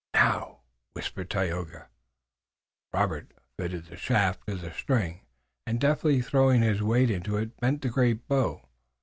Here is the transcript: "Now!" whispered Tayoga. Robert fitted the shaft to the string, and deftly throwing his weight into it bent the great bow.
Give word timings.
"Now!" 0.15 0.61
whispered 0.93 1.29
Tayoga. 1.29 1.87
Robert 2.91 3.33
fitted 3.55 3.85
the 3.85 3.95
shaft 3.97 4.47
to 4.47 4.55
the 4.55 4.71
string, 4.73 5.27
and 5.67 5.79
deftly 5.79 6.21
throwing 6.21 6.63
his 6.63 6.81
weight 6.81 7.11
into 7.11 7.37
it 7.37 7.55
bent 7.59 7.83
the 7.83 7.89
great 7.89 8.27
bow. 8.27 8.67